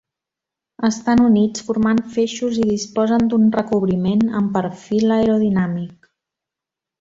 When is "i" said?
2.63-2.65